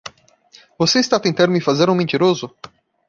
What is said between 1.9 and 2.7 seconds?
mentiroso?